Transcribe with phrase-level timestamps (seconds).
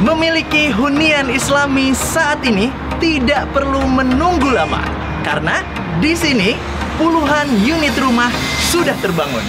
[0.00, 2.72] Memiliki hunian Islami saat ini
[3.04, 4.80] tidak perlu menunggu lama
[5.20, 5.60] karena
[6.00, 6.56] di sini
[6.96, 8.32] puluhan unit rumah
[8.72, 9.44] sudah terbangun.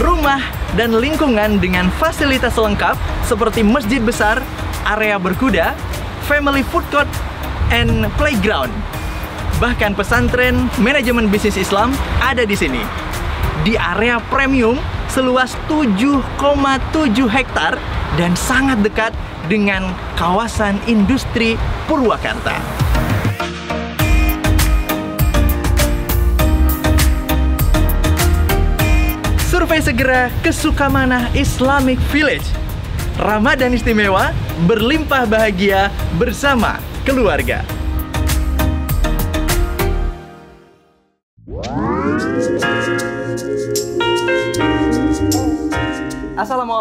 [0.00, 0.40] Rumah
[0.80, 2.96] dan lingkungan dengan fasilitas lengkap
[3.28, 4.40] seperti masjid besar,
[4.88, 5.76] area berkuda,
[6.24, 7.08] family food court,
[7.68, 8.72] and playground.
[9.60, 11.92] Bahkan pesantren manajemen bisnis Islam
[12.24, 13.05] ada di sini.
[13.66, 14.78] Di area premium
[15.10, 16.22] seluas 7,7
[17.26, 17.74] hektar
[18.14, 19.10] dan sangat dekat
[19.50, 21.58] dengan kawasan industri
[21.90, 22.62] Purwakarta.
[29.50, 32.46] Survei segera ke Sukamana Islamic Village.
[33.18, 34.30] Ramadan istimewa,
[34.70, 35.90] berlimpah bahagia
[36.22, 37.66] bersama keluarga.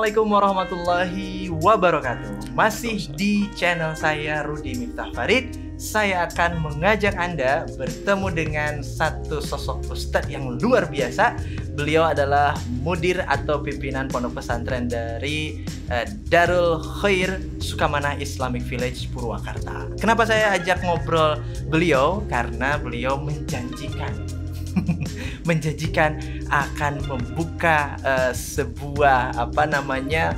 [0.06, 1.30] Assalamualaikum warahmatullahi
[1.66, 2.54] wabarakatuh.
[2.54, 5.58] Masih di channel saya Rudi Miftah Farid.
[5.82, 11.42] Saya akan mengajak Anda bertemu dengan satu sosok ustadz yang luar biasa.
[11.74, 12.54] Beliau adalah
[12.86, 19.90] mudir atau pimpinan pondok pesantren dari uh, Darul Khair Sukamana Islamic Village Purwakarta.
[19.98, 22.22] Kenapa saya ajak ngobrol beliau?
[22.30, 24.14] Karena beliau menjanjikan
[25.46, 30.34] menjanjikan akan membuka uh, sebuah apa namanya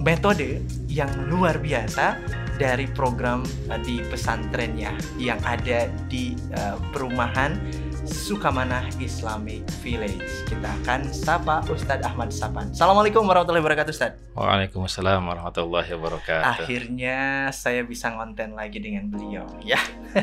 [0.00, 2.16] metode yang luar biasa
[2.56, 7.58] dari program uh, di pesantrennya yang ada di uh, perumahan
[8.06, 10.46] Sukamana Islamic Village.
[10.46, 12.70] Kita akan sapa Ustadz Ahmad Sapan.
[12.70, 14.18] Assalamualaikum warahmatullahi wabarakatuh Ustadz.
[14.38, 16.46] Waalaikumsalam warahmatullahi wabarakatuh.
[16.54, 19.82] Akhirnya saya bisa ngonten lagi dengan beliau ya.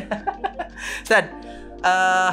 [1.03, 1.35] Ustadz,
[1.83, 2.31] uh,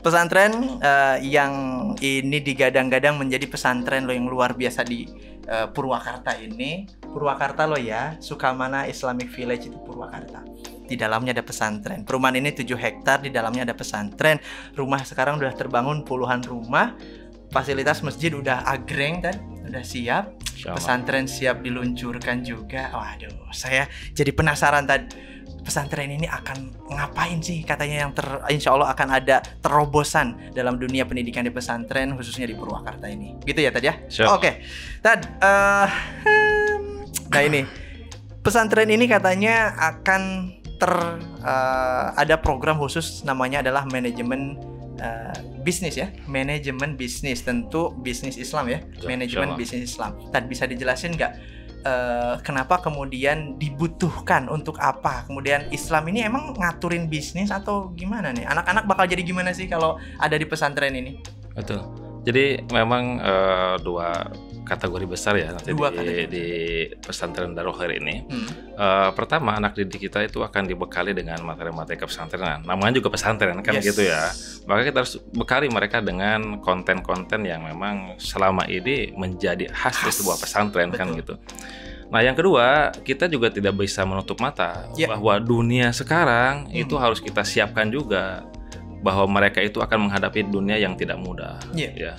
[0.00, 1.52] pesantren uh, yang
[2.00, 5.06] ini digadang-gadang menjadi pesantren lo yang luar biasa di
[5.46, 6.88] uh, Purwakarta ini.
[7.00, 10.44] Purwakarta lo ya, Sukamana Islamic Village itu Purwakarta.
[10.88, 12.02] Di dalamnya ada pesantren.
[12.02, 14.42] Perumahan ini 7 hektar, di dalamnya ada pesantren.
[14.74, 16.98] Rumah sekarang udah terbangun puluhan rumah.
[17.54, 19.38] Fasilitas masjid udah agreng dan
[19.70, 20.34] udah siap.
[20.60, 22.90] Pesantren siap diluncurkan juga.
[22.90, 25.29] Waduh, saya jadi penasaran tadi
[25.70, 27.62] pesantren ini akan ngapain sih?
[27.62, 32.58] Katanya yang ter insya Allah akan ada terobosan dalam dunia pendidikan di pesantren khususnya di
[32.58, 33.38] Purwakarta ini.
[33.46, 33.94] Gitu ya tadi ya?
[34.10, 34.34] Sure.
[34.34, 34.42] oke.
[34.42, 34.66] Okay.
[34.98, 35.86] Tad uh,
[37.30, 37.62] nah ini
[38.42, 40.22] pesantren ini katanya akan
[40.82, 40.92] ter
[41.46, 44.58] uh, ada program khusus namanya adalah manajemen
[44.98, 46.10] uh, bisnis ya.
[46.26, 47.46] Manajemen bisnis.
[47.46, 48.82] Tentu bisnis Islam ya.
[49.06, 50.18] Manajemen bisnis Islam.
[50.34, 55.24] Tad bisa dijelasin nggak eh, kenapa kemudian dibutuhkan untuk apa?
[55.28, 58.44] Kemudian Islam ini emang ngaturin bisnis atau gimana nih?
[58.48, 61.20] Anak-anak bakal jadi gimana sih kalau ada di pesantren ini?
[61.56, 61.84] Betul.
[62.24, 64.12] Jadi memang eh, dua
[64.70, 66.26] kategori besar ya nanti Dua di, kategori.
[66.30, 66.44] di
[66.96, 68.22] pesantren Darul Khair ini.
[68.22, 68.46] Hmm.
[68.70, 72.62] Eh, pertama anak didik kita itu akan dibekali dengan materi-materi kepesantrenan.
[72.62, 73.90] Namanya juga pesantren kan Yes.
[73.90, 74.30] gitu ya.
[74.64, 80.38] Maka kita harus bekali mereka dengan konten-konten yang memang selama ini menjadi khas, di sebuah
[80.38, 81.18] pesantren kan Betul.
[81.18, 81.34] gitu.
[82.10, 85.06] Nah yang kedua kita juga tidak bisa menutup mata Ya.
[85.06, 87.02] bahwa dunia sekarang itu Hmm.
[87.02, 88.42] harus kita siapkan juga
[89.00, 91.90] bahwa mereka itu akan menghadapi dunia yang tidak mudah Iya.
[91.94, 92.12] ya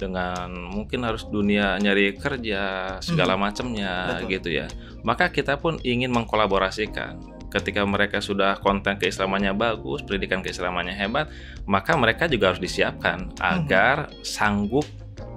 [0.00, 4.28] dengan mungkin harus dunia nyari kerja segala macamnya Betul.
[4.32, 4.66] gitu ya
[5.04, 7.20] maka kita pun ingin mengkolaborasikan
[7.52, 11.28] ketika mereka sudah konten keislamannya bagus pendidikan keislamannya hebat
[11.68, 14.86] maka mereka juga harus disiapkan agar sanggup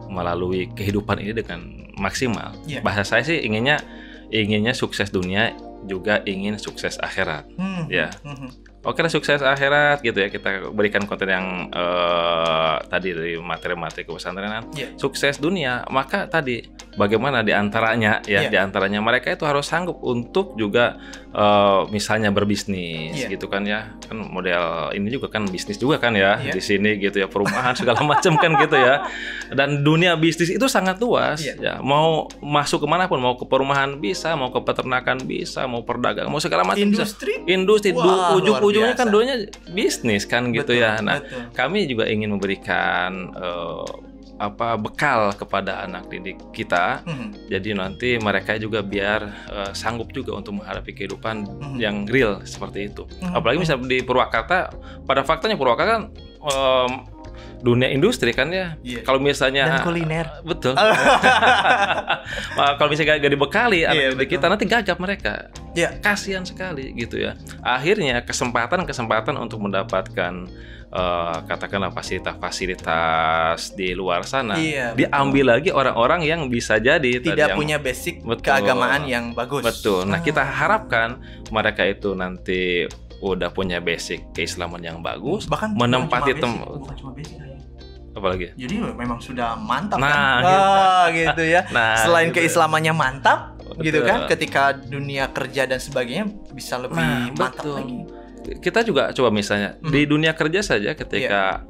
[0.07, 1.59] melalui kehidupan ini dengan
[1.99, 2.79] maksimal Iya.
[2.85, 3.81] bahasa saya sih inginnya
[4.29, 5.53] inginnya sukses dunia
[5.83, 7.85] juga ingin sukses akhirat Hmm.
[7.91, 8.07] Ya.
[8.23, 8.49] Hmm.
[8.83, 10.27] Oke lah sukses akhirat gitu ya.
[10.27, 14.99] Kita berikan konten yang eh, tadi dari materi-materi kepesantrenan Iya.
[14.99, 15.87] sukses dunia.
[15.87, 18.49] Maka tadi bagaimana di antaranya ya Iya.
[18.49, 20.97] di antaranya mereka itu harus sanggup untuk juga
[21.29, 23.27] eh, misalnya berbisnis Iya.
[23.31, 26.51] gitu kan ya kan model ini juga kan bisnis juga kan ya Iya.
[26.51, 29.05] di sini gitu ya perumahan segala macam kan gitu ya
[29.49, 31.55] dan dunia bisnis itu sangat luas Iya.
[31.57, 35.81] ya mau masuk ke mana pun mau ke perumahan bisa mau ke peternakan bisa mau
[35.81, 37.33] perdagang mau segala macam bisa Industri?
[37.45, 39.35] industri du- Wah, luar ujung-ujungnya kan duanya
[39.67, 40.97] bisnis kan gitu Betul, ya.
[40.99, 41.49] Nah, betul.
[41.51, 47.05] kami juga ingin memberikan eh, apa bekal kepada anak didik kita.
[47.05, 47.31] Hmm.
[47.47, 51.77] Jadi nanti mereka juga biar eh, sanggup juga untuk menghadapi kehidupan Hmm.
[51.77, 53.05] yang real seperti itu.
[53.19, 53.37] Hmm.
[53.37, 56.03] Apalagi misal di Purwakarta, pada faktanya Purwakarta kan
[56.43, 56.91] em,
[57.61, 58.75] dunia industri kan ya.
[58.83, 59.07] Iya.
[59.07, 60.27] Kalau misalnya Dan kuliner.
[60.49, 60.75] betul.
[62.57, 64.33] Wah, Kalau misalnya gak dibekali anak Iya, didik betul.
[64.35, 65.33] kita nanti gagap mereka.
[65.71, 65.89] Iya.
[65.99, 67.39] Kasihan sekali gitu ya.
[67.61, 70.47] Akhirnya kesempatan-kesempatan untuk mendapatkan
[70.93, 77.49] eh, katakanlah fasilitas-fasilitas di luar sana Iya, diambil lagi orang-orang yang bisa jadi tadi Tidak
[77.49, 78.45] yang- punya basic Betul.
[78.45, 79.63] keagamaan yang bagus.
[79.63, 80.05] Betul.
[80.05, 80.23] Nah, Ah.
[80.23, 81.17] kita harapkan
[81.49, 82.85] mereka itu nanti
[83.19, 87.33] udah punya basic keislaman yang bagus, bahkan menempati bukan cuma tem basic, bukan cuma basic
[87.33, 87.61] kayaknya.
[88.13, 88.45] apalagi.
[88.53, 90.41] Jadi memang sudah mantap Nah, kan?
[90.43, 90.61] gitu.
[90.61, 91.61] Ah, gitu ya.
[91.73, 92.37] Nah, Selain gitu.
[92.37, 94.05] keislamannya mantap, gitu Betul.
[94.05, 94.19] kan?
[94.29, 97.73] Ketika dunia kerja dan sebagainya bisa lebih Nah, mantap betul.
[97.73, 97.99] lagi.
[98.55, 99.89] Kita juga coba misalnya Hmm.
[99.89, 101.63] di dunia kerja saja ketika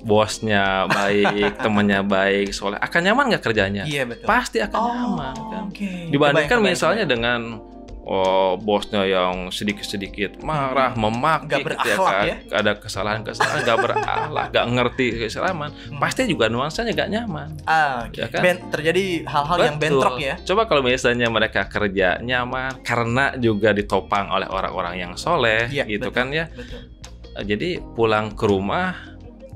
[0.00, 3.84] bosnya baik, temannya baik, soalnya akan nyaman nggak kerjanya?
[3.84, 4.24] Iya betul.
[4.24, 5.62] Pasti akan Oh, nyaman kan.
[5.68, 5.90] oke.
[6.08, 7.40] Dibandingkan Kebayang, misalnya kebayang, dengan
[8.10, 12.26] oh, bosnya yang sedikit-sedikit marah, memaki, Nggak gitu berakhlak kan.
[12.26, 12.36] ya?
[12.50, 16.00] ada kesalahan-kesalahan, nggak berakhlak, nggak ngerti keislaman, Hmm.
[16.02, 17.48] pasti juga nuansanya nggak nyaman.
[17.64, 18.18] Ah, oke.
[18.18, 18.42] Ya kan?
[18.42, 20.34] Ben- terjadi hal-hal yang bentrok ya.
[20.42, 26.10] Coba kalau misalnya mereka kerja nyaman karena juga ditopang oleh orang-orang yang soleh, Iya, gitu
[26.10, 26.18] betul.
[26.18, 26.50] kan ya.
[26.50, 26.90] Betul.
[27.30, 29.09] Jadi pulang ke rumah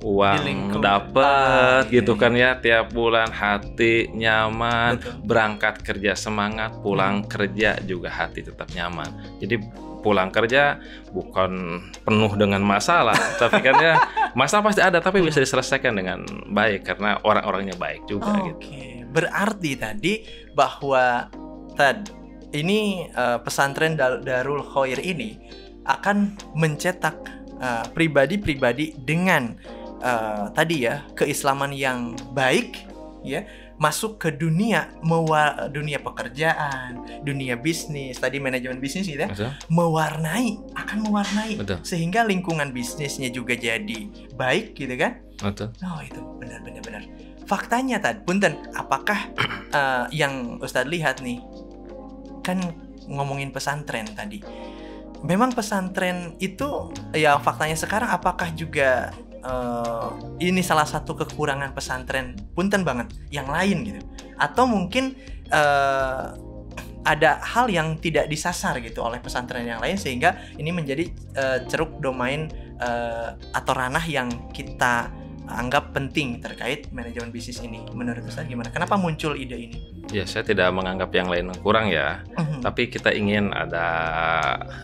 [0.04, 5.24] uang iya, gitu kan ya tiap bulan hati nyaman Betul.
[5.24, 9.08] berangkat kerja semangat pulang kerja juga hati tetap nyaman.
[9.40, 9.56] Jadi
[10.04, 10.76] pulang kerja
[11.16, 13.94] bukan penuh dengan masalah tapi kan ya
[14.36, 16.20] masalah pasti ada tapi bisa diselesaikan dengan
[16.52, 18.64] baik karena orang-orangnya baik juga Oke, gitu.
[19.08, 20.14] berarti tadi
[20.52, 21.32] bahwa
[21.80, 22.12] tad
[22.52, 25.40] ini eh, pesantren Dar- Darul Khoir ini
[25.88, 27.16] akan mencetak
[27.56, 29.56] eh, pribadi-pribadi dengan
[30.04, 32.84] eh, tadi ya keislaman yang baik
[33.24, 39.50] ya masuk ke dunia mewa dunia pekerjaan, dunia bisnis, tadi manajemen bisnis gitu ya, Betul?
[39.66, 41.82] mewarnai akan mewarnai Betul.
[41.82, 45.18] sehingga lingkungan bisnisnya juga jadi baik gitu kan?
[45.42, 45.74] Betul.
[45.82, 47.02] Oh itu benar benar benar.
[47.44, 49.34] Faktanya tadi, punten, apakah
[49.78, 51.42] eh, yang Ustadz lihat nih
[52.46, 52.62] kan
[53.10, 54.38] ngomongin pesantren tadi.
[55.24, 59.08] Memang pesantren itu ya faktanya sekarang apakah juga
[59.44, 60.08] eh,
[60.40, 64.00] ini salah satu kekurangan pesantren punten banget yang lain gitu
[64.36, 65.14] atau mungkin
[65.48, 66.24] eh,
[67.04, 71.04] ada hal yang tidak disasar gitu oleh pesantren yang lain sehingga ini menjadi
[71.36, 72.48] eh, ceruk domain
[72.80, 75.12] eh, atau ranah yang kita
[75.44, 77.84] anggap penting terkait manajemen bisnis ini.
[77.92, 78.72] Menurut Ustaz gimana?
[78.72, 79.76] Kenapa muncul ide ini?
[80.08, 82.64] Ya saya tidak menganggap yang lain kurang ya Mhm.
[82.64, 83.86] tapi kita ingin ada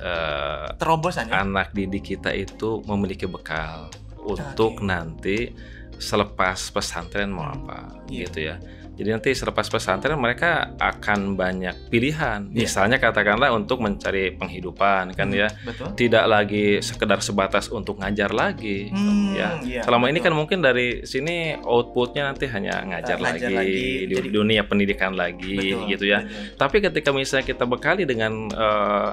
[0.05, 1.41] eh, Terobosan ya?
[1.41, 3.89] anak didik kita itu memiliki bekal
[4.33, 5.51] untuk nanti
[5.97, 8.21] selepas pesantren mau apa Iya.
[8.25, 8.57] gitu ya.
[8.91, 12.53] Jadi nanti selepas pesantren mereka akan banyak pilihan.
[12.53, 12.69] Iya.
[12.69, 15.49] Misalnya katakanlah untuk mencari penghidupan kan Hmm, ya.
[15.65, 15.97] Betul.
[15.97, 18.93] Tidak lagi sekedar sebatas untuk ngajar lagi.
[18.93, 20.27] Hmm, Ya, iya, Selama ini betul.
[20.27, 25.17] kan mungkin dari sini outputnya nanti hanya ngajar, ngajar lagi, lagi, di jadi- dunia pendidikan
[25.17, 26.21] lagi Betul, gitu ya.
[26.21, 26.45] betul.
[26.59, 29.11] Tapi ketika misalnya kita bekali dengan eh,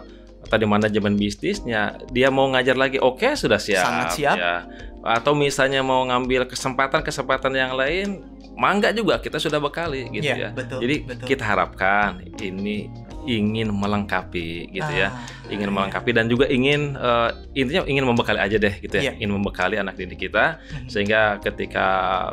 [0.48, 3.84] tadi manajemen bisnisnya, dia mau ngajar lagi, oke sudah siap.
[3.84, 4.36] Sangat siap.
[4.36, 4.56] Ya.
[5.04, 8.24] Atau misalnya mau ngambil kesempatan-kesempatan yang lain,
[8.58, 10.50] mangga juga kita sudah bekali gitu Iya, ya.
[10.52, 11.26] betul, Jadi betul.
[11.28, 12.90] kita harapkan ini
[13.24, 15.76] ingin melengkapi gitu ya, Ah, ingin iya.
[15.76, 19.96] melengkapi dan juga ingin eh, intinya ingin membekali aja deh gitu ya, ingin membekali anak
[19.96, 20.88] didik kita Mhm.
[20.88, 21.88] sehingga ketika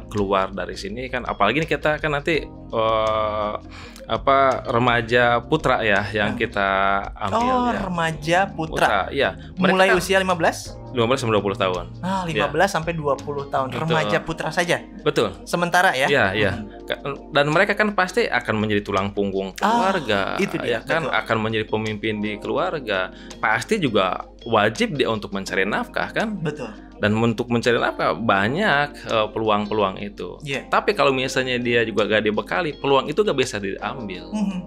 [0.06, 3.54] keluar dari sini kan apalagi nih kita kan nanti eh,
[4.04, 6.68] apa remaja putra ya yang kita
[7.16, 7.80] ambil Oh, ya.
[7.80, 9.08] remaja putra.
[9.08, 10.83] iya Mulai mereka usia 15?
[10.94, 13.66] 15 sampai 20 tahun Ah, 15 sampai 20 tahun.
[13.68, 13.82] Betul.
[13.82, 14.78] Remaja putra saja.
[15.02, 16.06] betul Sementara ya?
[16.06, 16.52] Iya, iya.
[16.84, 21.04] Ka- dan mereka kan pasti akan menjadi tulang punggung keluarga Ah, itu dia, ya kan
[21.04, 21.18] betul.
[21.18, 26.68] akan menjadi pemimpin di keluarga pasti juga wajib dia untuk mencari nafkah kan Betul.
[26.94, 30.68] dan untuk mencari nafkah banyak eh, peluang-peluang itu Iya.
[30.68, 34.58] tapi kalau misalnya dia juga gak dibekali peluang itu gak bisa diambil Mhm.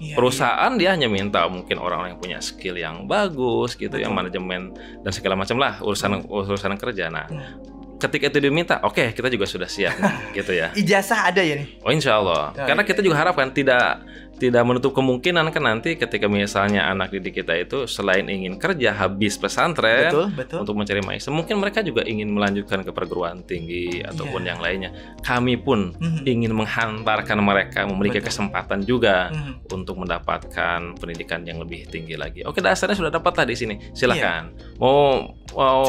[0.00, 4.08] Iya, perusahaan dia hanya minta mungkin orang-orang yang punya skill yang bagus gitu Betul.
[4.08, 4.72] yang manajemen
[5.04, 7.79] dan segala macam lah urusan urusan kerja nah Hmm.
[8.00, 9.94] Ketika itu diminta oke kita juga sudah siap
[10.36, 10.80] gitu ya iya.
[10.98, 11.68] Ijazah ada ya nih?
[11.84, 14.00] oh insya Allah Oh, karena iya, kita juga harapkan tidak
[14.40, 19.36] tidak menutup kemungkinan kan nanti ketika misalnya anak didik kita itu selain ingin kerja habis
[19.36, 20.58] pesantren Betul, betul.
[20.64, 24.48] untuk mencari maisha mungkin mereka juga ingin melanjutkan ke perguruan tinggi ataupun Iya.
[24.48, 24.90] yang lainnya
[25.20, 26.24] kami pun Mhm.
[26.24, 28.28] ingin menghantarkan mereka memiliki Betul.
[28.32, 29.76] kesempatan juga Mhm.
[29.76, 32.40] untuk mendapatkan pendidikan yang lebih tinggi lagi.
[32.40, 33.76] Oke, dasarnya sudah dapat lah di sini.
[33.92, 34.56] Silakan.
[34.56, 34.80] Iya.
[34.80, 35.84] Mau mau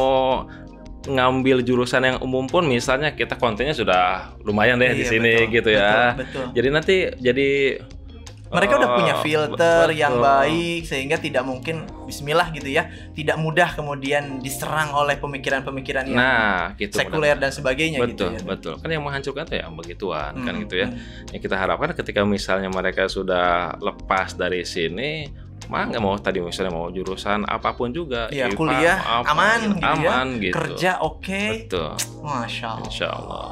[1.04, 4.04] ngambil jurusan yang umum pun misalnya kita kontennya sudah
[4.42, 5.92] lumayan deh di Iya, sini betul, gitu ya.
[6.12, 6.46] Betul, betul.
[6.54, 7.50] Jadi nanti jadi
[8.52, 9.56] Mereka udah Oh, punya filter
[9.88, 9.96] betul.
[9.96, 12.84] yang baik sehingga tidak mungkin bismillah gitu ya,
[13.16, 16.92] tidak mudah kemudian diserang oleh pemikiran-pemikiran yang Nah, gitu.
[16.94, 17.48] sekuler benar.
[17.48, 18.40] dan sebagainya betul, gitu ya.
[18.44, 18.74] betul.
[18.76, 20.92] Kan yang menghancurkan tuh ya begituan kan Hmm, gitu ya.
[20.92, 21.32] hmm.
[21.32, 25.32] Yang kita harapkan ketika misalnya mereka sudah lepas dari sini,
[25.72, 29.60] mah nggak mau tadi misalnya mau jurusan apa pun juga, Iya, IPA, kuliah apa, aman
[29.64, 29.88] gitu ya.
[29.96, 30.54] aman gitu.
[30.54, 31.44] Kerja oke.
[31.64, 31.92] Betul.
[32.20, 32.86] Masya Allah.
[32.86, 33.52] Insya Allah.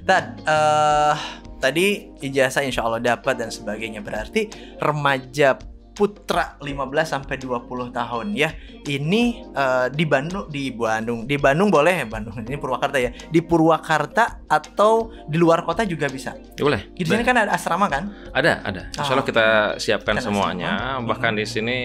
[0.00, 1.14] Tad, eh,
[1.60, 1.86] tadi
[2.18, 4.00] ijazah insya Allah dapat dan sebagainya.
[4.00, 4.48] Berarti
[4.80, 5.60] remaja
[6.00, 8.56] putra 15 sampai 20 tahun ya.
[8.80, 11.28] Ini eh, di Bandung di Bandung.
[11.28, 12.32] Di Bandung boleh ya Bandung.
[12.40, 13.12] Ini Purwakarta ya.
[13.28, 16.32] Di Purwakarta atau di luar kota juga bisa.
[16.56, 16.88] Ya boleh.
[16.96, 18.08] Di sini kan ada asrama kan?
[18.32, 18.88] Ada, ada.
[18.88, 19.28] Insya Allah Ah.
[19.28, 20.70] kita siapkan Kan semuanya.
[20.96, 21.12] asrama.
[21.12, 21.76] Bahkan di sini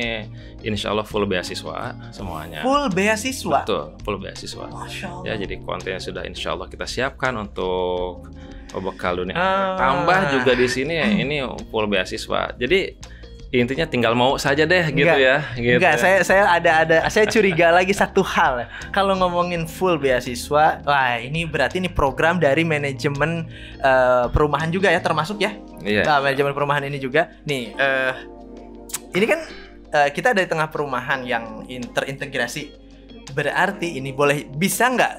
[0.64, 2.64] Insya Allah full beasiswa semuanya.
[2.64, 3.68] Full beasiswa.
[3.68, 4.66] Betul, full beasiswa.
[4.66, 5.26] Masya Allah.
[5.28, 8.24] Ya, jadi kontennya sudah Insya Allah kita siapkan untuk
[8.76, 9.36] bekal dunia.
[9.36, 9.76] Ah.
[9.76, 12.56] Tambah juga di sini ya, ini full beasiswa.
[12.56, 12.98] Jadi
[13.62, 15.20] intinya tinggal mau saja deh gitu Enggak.
[15.20, 15.36] ya.
[15.56, 15.78] Gitu.
[15.78, 18.68] Enggak, saya saya ada ada saya curiga lagi satu hal.
[18.90, 23.46] Kalau ngomongin full beasiswa, wah ini berarti ini program dari manajemen
[23.80, 25.54] eh, perumahan juga ya termasuk ya.
[25.86, 26.04] Iya.
[26.08, 27.30] Nah, manajemen perumahan ini juga.
[27.46, 28.14] Nih, eh
[29.16, 29.40] ini kan
[29.94, 32.84] eh, kita dari tengah perumahan yang in- terintegrasi.
[33.36, 35.14] Berarti ini boleh bisa nggak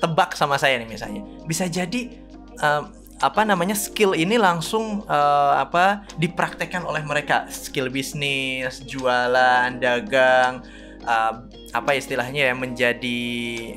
[0.00, 1.20] tebak sama saya nih misalnya.
[1.44, 2.14] Bisa jadi
[2.56, 2.82] eh,
[3.20, 10.64] apa namanya skill ini langsung eh, apa dipraktekkan oleh mereka skill bisnis jualan dagang
[11.04, 11.34] eh,
[11.76, 13.20] apa istilahnya ya menjadi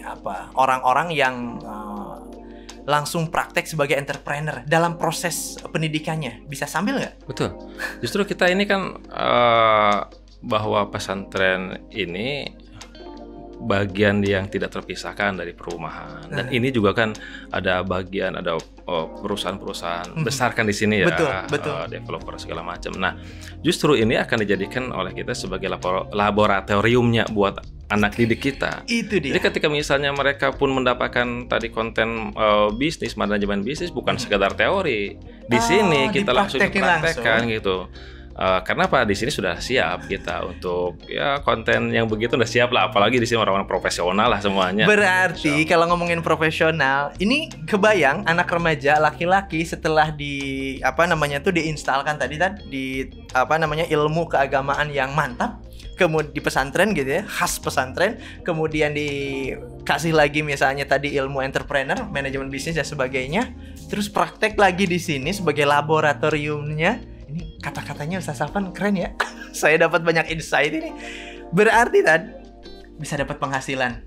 [0.08, 2.18] apa orang-orang yang eh,
[2.84, 7.16] langsung praktek sebagai entrepreneur dalam proses pendidikannya bisa sambil nggak?
[7.28, 7.56] Betul.
[8.04, 10.00] Justru kita ini kan eh,
[10.44, 12.52] bahwa pesantren ini
[13.64, 17.16] bagian yang tidak terpisahkan dari perumahan dan ini juga kan
[17.48, 21.74] ada bagian ada oh, perusahaan-perusahaan besar kan di sini ya Betul, betul.
[21.74, 22.92] eh, developer segala macam.
[22.94, 23.16] Nah,
[23.60, 28.84] justru ini akan dijadikan oleh kita sebagai labor- laboratoriumnya buat anak didik kita.
[28.86, 29.32] Itu dia.
[29.32, 35.16] Jadi ketika misalnya mereka pun mendapatkan tadi konten eh, bisnis, manajemen bisnis bukan sekedar teori.
[35.44, 37.52] Di Oh, sini kita langsung dipraktekkan langsung.
[37.52, 37.78] gitu.
[38.34, 39.06] Eh, karena apa?
[39.06, 42.90] Di sini sudah siap kita untuk ya konten yang begitu udah siap lah.
[42.90, 44.90] Apalagi di sini orang-orang profesional lah semuanya.
[44.90, 52.18] Berarti kalau ngomongin profesional, ini kebayang anak remaja laki-laki setelah di apa namanya tuh diinstalkan
[52.18, 53.06] tadi kan di
[53.38, 55.62] apa namanya ilmu keagamaan yang mantap
[55.94, 62.50] kemudian di pesantren gitu ya khas pesantren kemudian dikasih lagi misalnya tadi ilmu entrepreneur manajemen
[62.50, 63.54] bisnis dan sebagainya
[63.94, 69.10] terus praktek lagi di sini sebagai laboratoriumnya ini kata-katanya Ustaz Safan keren ya
[69.52, 70.94] saya dapat banyak insight ini
[71.50, 72.22] berarti kan
[72.96, 74.06] bisa dapat penghasilan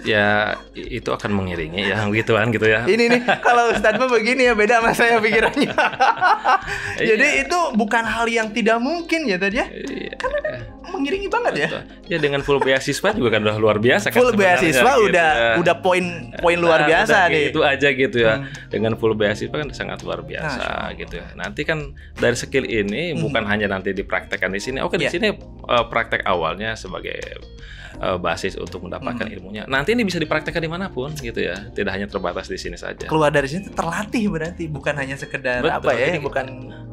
[0.00, 2.88] Ya itu akan mengiringi ya gituan gitu ya.
[2.88, 5.68] ini nih kalau Ustadz mah begini ya beda sama saya pikirannya
[7.12, 7.44] jadi Iya.
[7.44, 10.16] itu bukan hal yang tidak mungkin ya tadi ya Iya.
[11.00, 11.68] Mengiringi banget ya.
[12.06, 15.52] Ya dengan full beasiswa juga kan udah luar biasa kan full beasiswa gitu udah ya.
[15.56, 16.04] udah poin
[16.36, 18.34] poin luar Nah, biasa udah nih Itu aja gitu ya.
[18.36, 18.52] Hmm.
[18.68, 20.92] Dengan full beasiswa kan sangat luar biasa Allah.
[20.94, 21.26] gitu ya.
[21.32, 21.78] Nanti kan
[22.14, 23.24] dari skill ini Hmm.
[23.24, 24.78] bukan hanya nanti dipraktekkan di sini.
[24.78, 25.08] Oke, Iya.
[25.08, 27.16] di sini eh, praktek awalnya sebagai
[27.92, 29.34] eh, basis untuk mendapatkan Hmm.
[29.34, 29.62] ilmunya.
[29.66, 31.68] Nanti ini bisa dipraktekkan di mana pun gitu ya.
[31.68, 33.04] Tidak hanya terbatas di sini saja.
[33.04, 36.46] keluar dari sini terlatih berarti bukan hanya sekedar Betul, apa ya bukan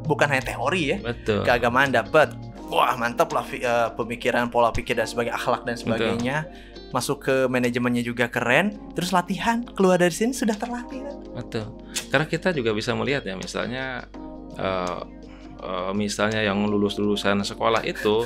[0.04, 1.44] bukan hanya teori ya Betul.
[1.44, 2.32] keagamaan dapat
[2.68, 6.38] wah mantap lah eh, pemikiran pola pikir dan sebagainya akhlak dan sebagainya
[6.88, 11.70] masuk ke manajemennya juga keren terus latihan keluar dari sini sudah terlatih kan Betul.
[12.10, 14.08] Karena kita juga bisa melihat ya misalnya
[14.56, 15.00] eh,
[15.60, 18.26] eh, misalnya yang lulus lulusan sekolah itu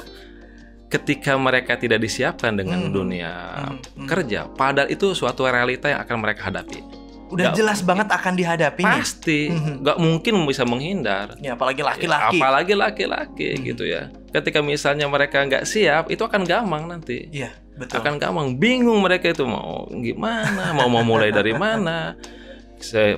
[0.88, 2.92] ketika mereka tidak disiapkan dengan Hmm.
[2.92, 4.08] dunia Hmm, hmm.
[4.08, 6.84] kerja, padahal itu suatu realita yang akan mereka hadapi.
[7.32, 9.74] Udah Nggak jelas banget akan dihadapinya Pasti, Mhm.
[9.82, 11.40] nggak mungkin bisa menghindar.
[11.40, 13.64] ya apalagi laki-laki Apalagi laki-laki Hmm.
[13.66, 14.12] gitu ya.
[14.30, 17.32] Ketika misalnya mereka nggak siap, itu akan gampang nanti.
[17.32, 22.14] iya betul akan gampang bingung mereka itu mau gimana mau mau mulai dari mana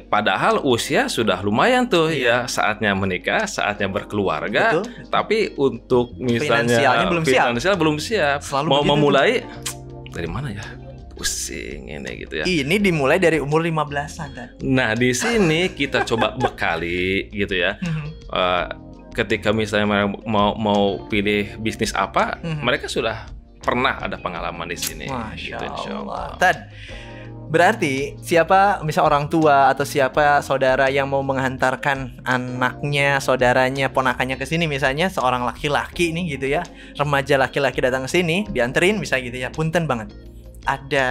[0.07, 2.47] padahal usia sudah lumayan tuh Iya.
[2.47, 7.35] ya saatnya menikah saatnya berkeluarga betul tapi untuk misalnya Finansialnya belum siap.
[7.47, 9.39] finansial belum siap Selalu mau memulai
[10.15, 10.63] dari mana ya
[11.13, 12.45] pusing ini gitu ya.
[12.45, 17.77] Ini dimulai dari umur 15-an kan nah di sini kita coba bekali gitu ya.
[18.29, 18.65] Eh,
[19.13, 22.61] ketika misalnya mereka mau mau pilih bisnis apa Mhm.
[22.61, 23.29] mereka sudah
[23.61, 25.05] pernah ada pengalaman di sini.
[25.07, 26.35] Masya gitu, insya Allah.
[26.35, 26.57] Tad,
[27.47, 34.43] berarti siapa misal orang tua atau siapa saudara yang mau menghantarkan anaknya, saudaranya, ponakannya ke
[34.43, 34.65] sini?
[34.65, 36.65] Misalnya seorang laki-laki nih gitu ya,
[36.97, 40.11] remaja laki-laki datang ke sini, dianterin bisa gitu ya, punten banget.
[40.63, 41.07] Ada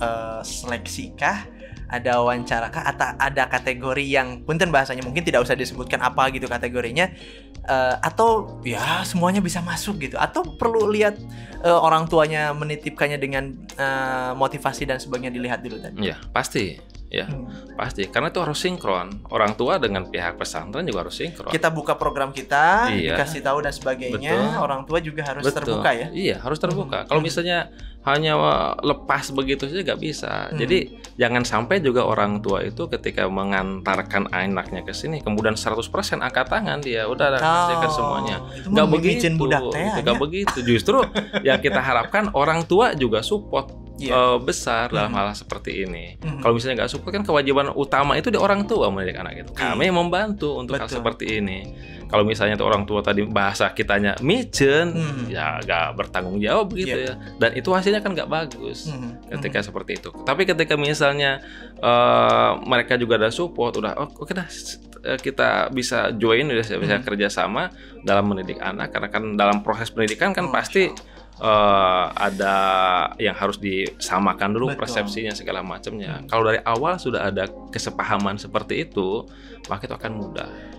[0.00, 1.44] eh, seleksi kah
[1.88, 6.44] ada wawancara kah atau ada kategori yang punten bahasanya mungkin tidak usah disebutkan apa gitu
[6.44, 7.08] kategorinya
[7.68, 11.20] Eh, atau ya semuanya bisa masuk gitu atau perlu lihat
[11.60, 16.08] eh, orang tuanya menitipkannya dengan eh, motivasi dan sebagainya dilihat dulu tadi.
[16.08, 16.80] Ya, pasti.
[17.08, 17.48] Ya, Hmm.
[17.72, 18.04] pasti.
[18.04, 19.24] Karena itu harus sinkron.
[19.32, 21.48] Orang tua dengan pihak pesantren juga harus sinkron.
[21.48, 23.16] Kita buka program kita, Iya.
[23.16, 24.60] dikasih tahu dan sebagainya, Betul.
[24.60, 25.56] orang tua juga harus Betul.
[25.64, 26.06] terbuka ya.
[26.12, 27.02] Iya, harus terbuka.
[27.02, 27.08] Hmm.
[27.08, 27.72] Kalau misalnya
[28.04, 28.36] hanya
[28.78, 30.48] lepas begitu saja nggak bisa.
[30.48, 30.56] Hmm.
[30.56, 30.78] Jadi
[31.16, 36.80] jangan sampai juga orang tua itu ketika mengantarkan anaknya ke sini kemudian 100% angkat tangan
[36.80, 37.36] dia udah
[37.88, 38.36] semuanya.
[38.38, 39.44] Oh, Itu Nggak begitu.
[39.74, 40.00] ya.
[40.00, 40.58] nggak begitu.
[40.62, 41.00] Justru
[41.48, 44.14] yang kita harapkan orang tua juga support Iya.
[44.14, 45.18] eh, besar dalam Hmm.
[45.20, 46.14] hal seperti ini.
[46.16, 46.38] Mhm.
[46.38, 49.50] Kalau misalnya nggak support kan kewajiban utama itu di orang tua mendidik anak itu.
[49.52, 50.96] Kami membantu untuk hal Betul.
[50.96, 51.58] seperti ini.
[52.06, 55.26] Kalau misalnya tuh orang tua tadi bahasa kitanya micen, Hmm.
[55.26, 57.12] ya nggak bertanggung jawab gitu Iya.
[57.12, 57.14] ya.
[57.36, 59.28] Dan itu hasilnya kan nggak bagus Mhm.
[59.34, 60.08] ketika seperti itu.
[60.18, 61.42] Tapi ketika misalnya
[61.76, 66.74] eh, mereka juga ada support, udah oh, oke dah s- eh, kita bisa join, bisa
[66.74, 67.04] bisa Hmm.
[67.04, 70.90] kerjasama dalam mendidik anak karena kan dalam proses pendidikan kan Oh, pasti
[71.38, 72.56] eh, ada
[73.18, 74.80] yang harus disamakan dulu Betul.
[74.84, 76.22] persepsinya segala macamnya.
[76.22, 76.26] Hmm.
[76.26, 79.26] Kalau dari awal sudah ada kesepahaman seperti itu,
[79.70, 80.77] maka itu akan mudah.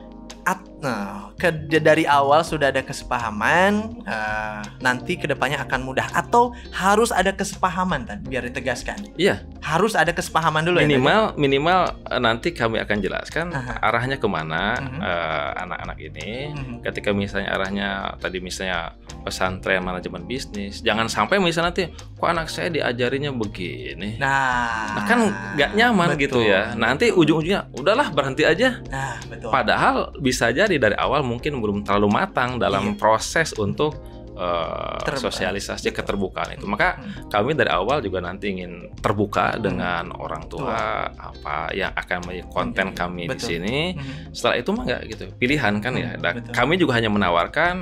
[0.49, 6.55] At- nah, ke, dari awal sudah ada kesepahaman, eh, nanti ke depannya akan mudah atau
[6.71, 9.13] harus ada kesepahaman kan biar ditegaskan.
[9.13, 10.87] Iya, Harus ada kesepahaman dulu ya.
[10.87, 13.77] minimal minimal eh, nanti kami akan jelaskan Aha.
[13.83, 14.99] arahnya ke mana Mhm.
[14.99, 16.31] eh, anak-anak ini.
[16.49, 16.75] Mhm.
[16.81, 22.71] Ketika misalnya arahnya tadi misalnya pesantren manajemen bisnis, jangan sampai misalnya nanti kok anak saya
[22.71, 24.15] diajarinya begini.
[24.17, 25.19] Nah, Nah, kan
[25.53, 26.23] nggak nyaman betul.
[26.23, 26.71] gitu ya.
[26.73, 28.79] Nanti ujung-ujungnya udahlah berhenti aja.
[28.87, 29.51] Nah, betul.
[29.51, 32.95] Padahal bisa jadi dari awal mungkin belum terlalu matang dalam Iya.
[32.95, 33.99] proses untuk
[34.39, 36.63] Ter- sosialisasi keterbukaan itu.
[36.63, 37.27] Maka Hmm.
[37.27, 39.67] kami dari awal juga nanti ingin terbuka Hmm.
[39.67, 40.79] dengan orang tua
[41.11, 43.47] apa yang akan menjadi konten Menjadi- kami di betul.
[43.51, 43.77] sini.
[43.99, 44.31] Mhm.
[44.31, 46.15] Setelah itu mah nggak gitu pilihan kan ya.
[46.15, 46.53] Hmm, Dan betul.
[46.55, 47.75] kami juga hanya menawarkan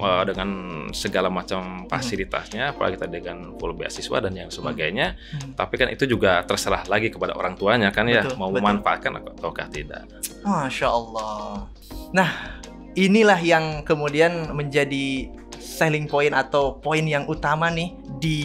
[0.00, 0.48] eh, dengan
[0.96, 1.84] segala macam Hmm.
[1.84, 5.12] fasilitasnya, apalagi kita dengan full beasiswa dan yang sebagainya.
[5.12, 5.52] Hmm.
[5.52, 8.64] Tapi kan itu juga terserah lagi kepada orang tuanya kan ya Betul, mau betul.
[8.64, 10.08] memanfaatkan ataukah tidak.
[10.44, 11.68] Masya Allah.
[12.10, 12.60] Nah,
[12.96, 15.30] inilah yang kemudian menjadi
[15.60, 18.40] selling point atau poin yang utama nih di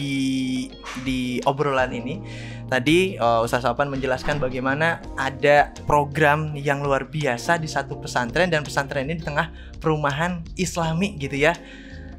[1.04, 2.20] di obrolan ini.
[2.66, 8.66] Tadi uh, Ustaz Sopan menjelaskan bagaimana ada program yang luar biasa di satu pesantren dan
[8.66, 11.54] pesantren ini di tengah perumahan Islami gitu ya.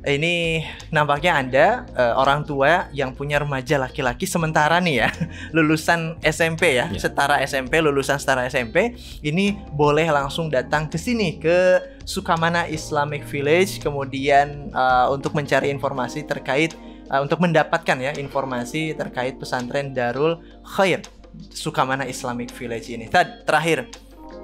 [0.08, 5.10] Ini nampaknya Anda eh, orang tua yang punya remaja laki-laki sementara nih ya,
[5.56, 6.96] lulusan SMP ya, Ya.
[6.96, 13.84] setara SMP, lulusan setara SMP, ini boleh langsung datang ke sini ke Sukamana Islamic Village
[13.84, 16.72] kemudian eh, untuk mencari informasi terkait
[17.12, 21.04] eh, untuk mendapatkan ya informasi terkait pesantren Darul Khair
[21.52, 23.12] Sukamana Islamic Village ini.
[23.12, 23.91] Tad, terakhir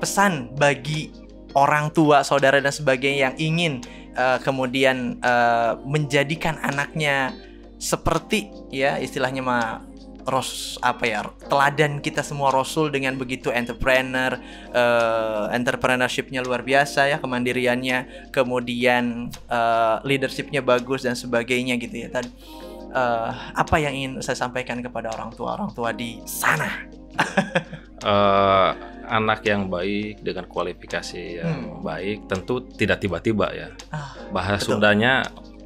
[0.04, 1.10] pesan bagi
[1.56, 3.73] orang tua, saudara dan sebagainya yang ingin
[4.13, 7.34] eh, kemudian eh, menjadikan anaknya
[7.78, 11.19] seperti ya istilahnya mah ros apa ya
[11.52, 14.39] teladan kita semua rasul dengan begitu entrepreneur
[14.71, 22.10] eh, entrepreneurshipnya luar biasa ya kemandiriannya kemudian eh, leadershipnya bagus dan sebagainya gitu ya.
[22.10, 22.30] Tadi
[22.95, 26.69] eh, apa yang ingin saya sampaikan kepada orang tua orang tua di sana?
[28.04, 28.71] Eh,
[29.06, 31.82] anak yang baik dengan kualifikasi yang Hmm.
[31.82, 33.68] baik tentu tidak tiba-tiba ya.
[33.89, 34.80] Ah, Bahasa betul.
[34.80, 35.24] Sundanya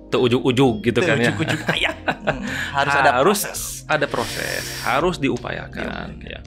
[0.07, 1.29] teujuk-ujuk gitu kan ya.
[1.29, 1.95] ujuk-ujuk ayat
[2.27, 6.09] Hmm, harus ada Harus proses ada proses, harus diupayakan Diupayakan.
[6.23, 6.39] ya.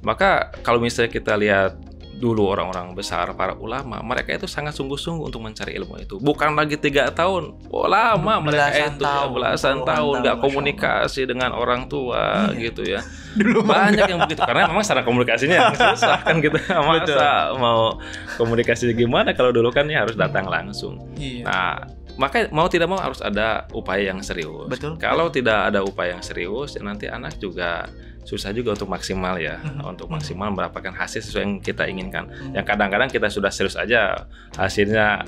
[0.00, 1.76] Maka kalau misalnya kita lihat
[2.20, 6.20] dulu orang-orang besar para ulama, mereka itu sangat sungguh-sungguh untuk mencari ilmu itu.
[6.20, 11.56] Bukan lagi tiga tahun, oh lama mereka itu ya, tahun, belasan tahun nggak komunikasi dengan
[11.56, 12.60] orang tua Iya.
[12.70, 13.00] gitu ya.
[13.40, 16.60] dulu Banyak yang begitu karena memang secara komunikasinya yang susah kan gitu.
[16.90, 17.96] Masa mau
[18.36, 21.00] komunikasi gimana kalau dulu kan ya harus datang langsung.
[21.16, 21.46] Iya.
[21.48, 21.74] Nah,
[22.20, 24.68] maka mau tidak mau harus ada upaya yang serius.
[24.68, 27.88] Betul, Kalau tidak ada upaya yang serius, ya nanti anak juga
[28.22, 30.14] susah juga untuk maksimal ya, Mhm, untuk mhm.
[30.20, 32.28] maksimal mendapatkan hasil sesuai yang kita inginkan.
[32.28, 32.54] Hmm.
[32.54, 35.24] Yang kadang-kadang kita sudah serius aja, hasilnya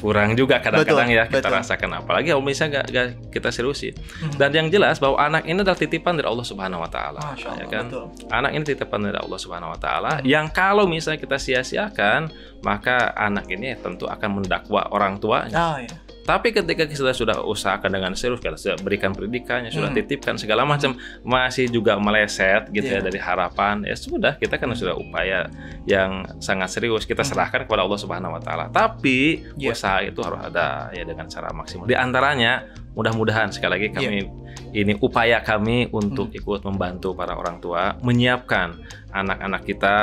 [0.00, 1.60] kurang juga kadang-kadang ya kita betul.
[1.60, 1.90] rasakan.
[2.00, 3.06] Apalagi kalau misalnya nggak nggak
[3.36, 3.92] kita seriusin.
[4.00, 4.32] Hmm.
[4.40, 7.84] Dan yang jelas bahwa anak ini adalah titipan dari Allah Subhanahu Wa Taala, ya kan?
[7.92, 8.04] betul.
[8.32, 10.12] Anak ini titipan dari Allah Subhanahu Wa Taala.
[10.20, 10.24] Hmm.
[10.24, 12.32] Yang kalau misalnya kita sia-siakan,
[12.64, 15.52] maka anak ini tentu akan mendakwa orang tuanya.
[15.52, 15.92] Oh, iya.
[16.30, 19.98] Tapi ketika kita sudah usahakan dengan serius, kita sudah berikan pendidikannya, sudah Hmm.
[19.98, 20.94] titipkan segala macam,
[21.26, 23.10] masih juga meleset gitu ya Iya.
[23.10, 25.50] dari harapan, ya sudah kita kan sudah upaya
[25.90, 27.30] yang sangat serius kita Hmm.
[27.34, 28.64] serahkan kepada Allah Subhanahu Wa Taala.
[28.70, 29.74] Tapi Iya.
[29.74, 31.90] usaha itu harus ada ya dengan cara maksimal.
[31.90, 34.26] Di antaranya mudah-mudahan sekali lagi kami Iya.
[34.72, 36.38] ini upaya kami untuk Hmm.
[36.38, 38.78] ikut membantu para orang tua menyiapkan
[39.10, 39.96] anak-anak kita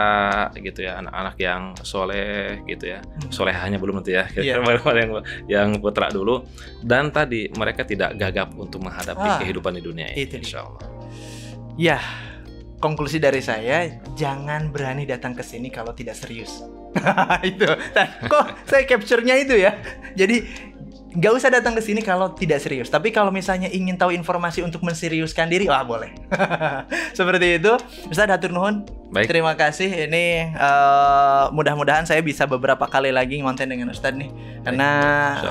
[0.57, 3.27] gitu ya anak-anak yang soleh gitu ya Hmm.
[3.29, 4.59] soleh hanya belum nanti ya Iya.
[4.99, 5.11] yang
[5.47, 6.47] yang putra dulu
[6.79, 10.83] dan tadi mereka tidak gagap untuk menghadapi Ah, kehidupan di dunia ini itu insya Allah
[11.77, 12.01] Ya,
[12.79, 16.65] konklusi dari saya, jangan berani datang ke sini kalau tidak serius.
[17.45, 17.69] itu.
[17.69, 19.77] Nah, kok saya capture-nya itu ya.
[20.13, 20.41] Jadi
[21.17, 22.93] nggak usah datang ke sini kalau tidak serius.
[22.93, 26.13] Tapi kalau misalnya ingin tahu informasi untuk menseriuskan diri, wah boleh.
[27.17, 27.73] Seperti itu.
[28.13, 28.85] Ustaz hatur nuhun.
[29.09, 30.05] baik Terima kasih.
[30.05, 34.29] Ini eh, mudah-mudahan saya bisa beberapa kali lagi ngonten dengan Ustadz nih.
[34.61, 34.89] Karena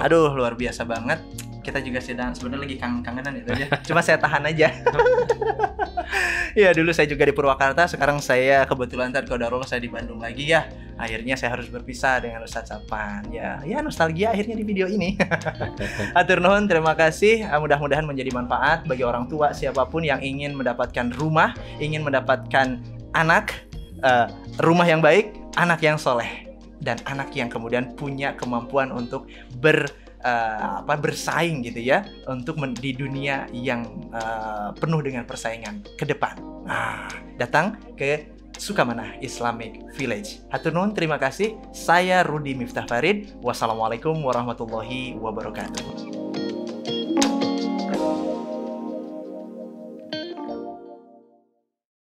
[0.06, 1.18] aduh luar biasa banget.
[1.66, 3.66] Kita juga sedang sebenarnya lagi kangen-kangenan itu aja.
[3.90, 4.70] Cuma saya tahan aja.
[6.62, 10.54] ya dulu saya juga di Purwakarta, sekarang saya kebetulan tadi Qadarullah saya di Bandung lagi
[10.54, 10.70] ya.
[10.94, 13.26] Akhirnya saya harus berpisah dengan Ustadz Sapan.
[13.34, 15.18] Ya, ya nostalgia akhirnya di video ini.
[16.18, 17.50] Atur nuhun, terima kasih.
[17.50, 21.50] Ah, Mudah-mudahan menjadi manfaat bagi orang tua siapa pun yang ingin mendapatkan rumah,
[21.82, 22.78] ingin mendapatkan
[23.12, 23.66] anak,
[24.06, 24.30] eh,
[24.62, 26.46] rumah yang baik, anak yang soleh,
[26.80, 29.28] dan anak yang kemudian punya kemampuan untuk
[29.60, 35.86] ber eh, apa bersaing gitu ya untuk men- di dunia yang eh, penuh dengan persaingan
[35.94, 36.34] ke depan.
[36.66, 37.06] Nah,
[37.38, 40.40] datang ke Sukamana Islamic Village.
[40.48, 41.60] Hatur nuhun, terima kasih.
[41.76, 43.36] Saya Rudi Miftah Farid.
[43.44, 46.25] Wassalamualaikum warahmatullahi wabarakatuh.